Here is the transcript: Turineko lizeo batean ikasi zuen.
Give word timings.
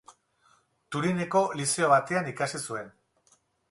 Turineko 0.95 1.43
lizeo 1.61 1.93
batean 1.95 2.35
ikasi 2.35 2.67
zuen. 2.67 2.95